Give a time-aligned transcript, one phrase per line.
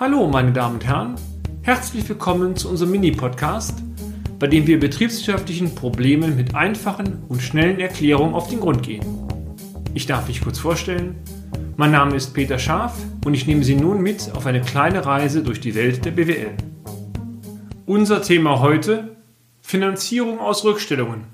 [0.00, 1.16] Hallo, meine Damen und Herren.
[1.60, 3.82] Herzlich willkommen zu unserem Mini-Podcast,
[4.38, 9.04] bei dem wir betriebswirtschaftlichen Problemen mit einfachen und schnellen Erklärungen auf den Grund gehen.
[9.92, 11.16] Ich darf mich kurz vorstellen.
[11.76, 12.94] Mein Name ist Peter Scharf
[13.26, 16.54] und ich nehme Sie nun mit auf eine kleine Reise durch die Welt der BWL.
[17.84, 19.16] Unser Thema heute
[19.60, 21.24] Finanzierung aus Rückstellungen.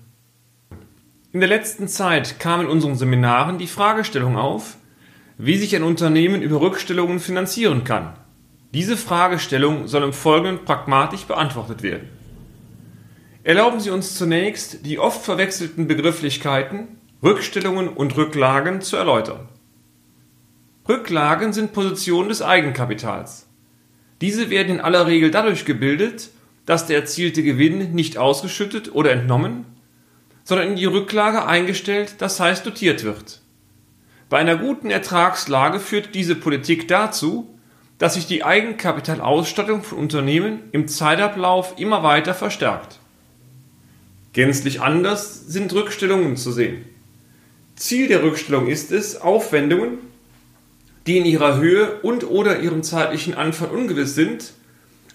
[1.31, 4.77] In der letzten Zeit kam in unseren Seminaren die Fragestellung auf,
[5.39, 8.15] wie sich ein Unternehmen über Rückstellungen finanzieren kann.
[8.73, 12.09] Diese Fragestellung soll im Folgenden pragmatisch beantwortet werden.
[13.43, 16.89] Erlauben Sie uns zunächst, die oft verwechselten Begrifflichkeiten
[17.23, 19.49] Rückstellungen und Rücklagen zu erläutern.
[20.89, 23.47] Rücklagen sind Positionen des Eigenkapitals.
[24.21, 26.31] Diese werden in aller Regel dadurch gebildet,
[26.65, 29.65] dass der erzielte Gewinn nicht ausgeschüttet oder entnommen,
[30.45, 33.41] sondern in die Rücklage eingestellt, das heißt dotiert wird.
[34.29, 37.56] Bei einer guten Ertragslage führt diese Politik dazu,
[37.99, 42.99] dass sich die Eigenkapitalausstattung von Unternehmen im Zeitablauf immer weiter verstärkt.
[44.33, 46.85] Gänzlich anders sind Rückstellungen zu sehen.
[47.75, 49.99] Ziel der Rückstellung ist es, Aufwendungen,
[51.07, 54.53] die in ihrer Höhe und oder ihrem zeitlichen Anfall ungewiss sind,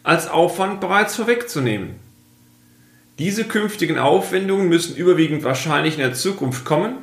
[0.04, 1.96] als Aufwand bereits vorwegzunehmen.
[3.20, 6.98] Diese künftigen Aufwendungen müssen überwiegend wahrscheinlich in der Zukunft kommen,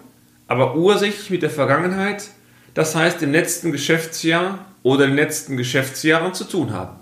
[0.48, 2.30] aber ursächlich mit der Vergangenheit,
[2.74, 6.96] das heißt im letzten Geschäftsjahr oder den letzten Geschäftsjahren zu tun haben.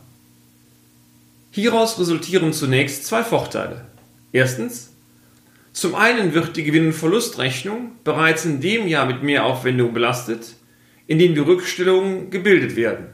[1.51, 3.87] Hieraus resultieren zunächst zwei Vorteile.
[4.33, 4.93] Erstens,
[5.73, 10.55] zum einen wird die Gewinn- und Verlustrechnung bereits in dem Jahr mit Mehraufwendungen belastet,
[11.07, 13.07] in dem die Rückstellungen gebildet werden.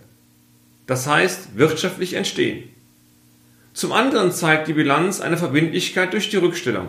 [0.86, 2.68] Das heißt, wirtschaftlich entstehen.
[3.74, 6.88] Zum anderen zeigt die Bilanz eine Verbindlichkeit durch die Rückstellung.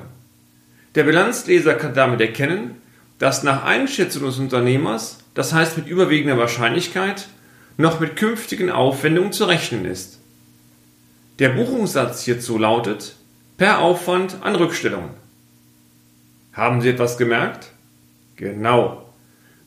[0.95, 2.75] Der Bilanzleser kann damit erkennen,
[3.19, 7.27] dass nach Einschätzung des Unternehmers, das heißt mit überwiegender Wahrscheinlichkeit,
[7.77, 10.19] noch mit künftigen Aufwendungen zu rechnen ist.
[11.39, 13.15] Der Buchungssatz hierzu lautet
[13.57, 15.11] per Aufwand an Rückstellungen.
[16.53, 17.69] Haben Sie etwas gemerkt?
[18.35, 19.09] Genau.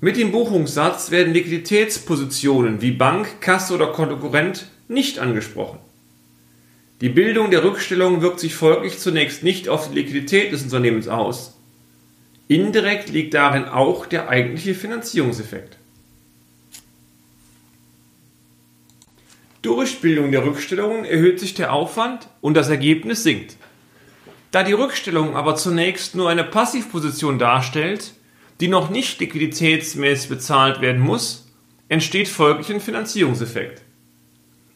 [0.01, 5.79] Mit dem Buchungssatz werden Liquiditätspositionen wie Bank, Kasse oder Konkurrent nicht angesprochen.
[7.01, 11.55] Die Bildung der Rückstellung wirkt sich folglich zunächst nicht auf die Liquidität des Unternehmens aus.
[12.49, 15.77] Indirekt liegt darin auch der eigentliche Finanzierungseffekt.
[19.63, 23.57] Durch Bildung der Rückstellungen erhöht sich der Aufwand und das Ergebnis sinkt.
[24.51, 28.13] Da die Rückstellung aber zunächst nur eine Passivposition darstellt,
[28.61, 31.53] die noch nicht liquiditätsmäßig bezahlt werden muss,
[31.89, 33.83] entsteht folglich ein Finanzierungseffekt.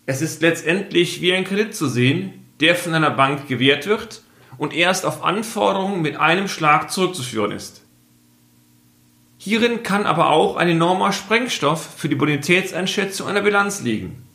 [0.07, 4.23] Es ist letztendlich wie ein Kredit zu sehen, der von einer Bank gewährt wird
[4.59, 7.83] und erst auf Anforderungen mit einem Schlag zurückzuführen ist.
[9.39, 14.27] Hierin kann aber auch ein enormer Sprengstoff für die Bonitätseinschätzung einer Bilanz liegen.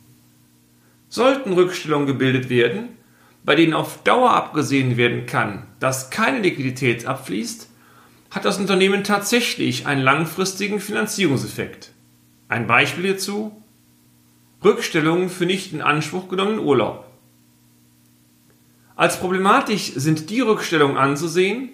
[1.08, 2.88] Sollten Rückstellungen gebildet werden,
[3.44, 7.70] bei denen auf Dauer abgesehen werden kann, dass keine Liquidität abfließt,
[8.30, 11.92] hat das Unternehmen tatsächlich einen langfristigen Finanzierungseffekt.
[12.48, 13.62] Ein Beispiel hierzu
[14.64, 17.06] Rückstellungen für nicht in Anspruch genommenen Urlaub.
[18.96, 21.68] Als problematisch sind die Rückstellungen anzusehen,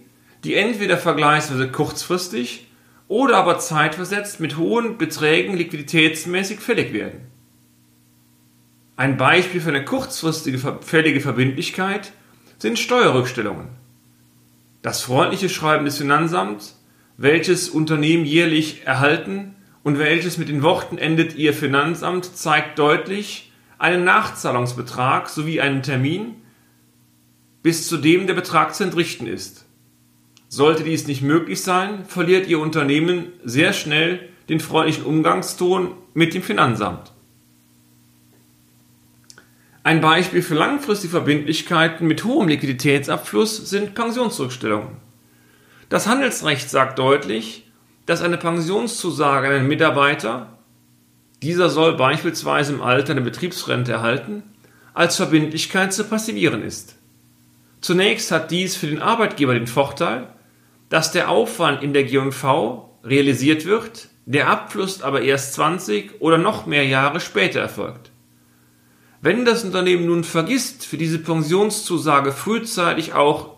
[0.44, 2.66] die entweder vergleichsweise kurzfristig
[3.08, 7.31] oder aber zeitversetzt mit hohen Beträgen liquiditätsmäßig fällig werden.
[8.96, 12.12] Ein Beispiel für eine kurzfristige fällige Verbindlichkeit
[12.58, 13.68] sind Steuerrückstellungen.
[14.82, 16.82] Das freundliche Schreiben des Finanzamts,
[17.16, 24.04] welches Unternehmen jährlich erhalten, und welches mit den Worten endet Ihr Finanzamt, zeigt deutlich einen
[24.04, 26.36] Nachzahlungsbetrag sowie einen Termin,
[27.62, 29.66] bis zu dem der Betrag zu entrichten ist.
[30.48, 36.42] Sollte dies nicht möglich sein, verliert Ihr Unternehmen sehr schnell den freundlichen Umgangston mit dem
[36.42, 37.12] Finanzamt.
[39.84, 44.96] Ein Beispiel für langfristige Verbindlichkeiten mit hohem Liquiditätsabfluss sind Pensionsrückstellungen.
[45.88, 47.68] Das Handelsrecht sagt deutlich,
[48.06, 50.56] dass eine Pensionszusage an einen Mitarbeiter,
[51.42, 54.44] dieser soll beispielsweise im Alter eine Betriebsrente erhalten,
[54.94, 56.94] als Verbindlichkeit zu passivieren ist.
[57.80, 60.28] Zunächst hat dies für den Arbeitgeber den Vorteil,
[60.90, 66.66] dass der Aufwand in der G&V realisiert wird, der Abfluss aber erst 20 oder noch
[66.66, 68.11] mehr Jahre später erfolgt.
[69.24, 73.56] Wenn das Unternehmen nun vergisst, für diese Pensionszusage frühzeitig auch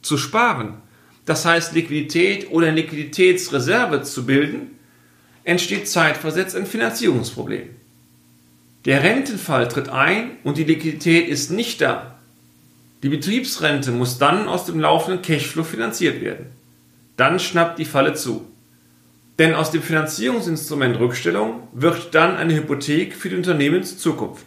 [0.00, 0.78] zu sparen,
[1.26, 4.70] das heißt Liquidität oder Liquiditätsreserve zu bilden,
[5.44, 7.68] entsteht zeitversetzt ein Finanzierungsproblem.
[8.86, 12.18] Der Rentenfall tritt ein und die Liquidität ist nicht da.
[13.02, 16.46] Die Betriebsrente muss dann aus dem laufenden Cashflow finanziert werden.
[17.18, 18.46] Dann schnappt die Falle zu.
[19.38, 24.46] Denn aus dem Finanzierungsinstrument Rückstellung wird dann eine Hypothek für die Unternehmenszukunft.